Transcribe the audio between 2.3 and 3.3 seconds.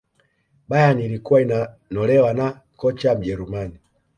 na kocha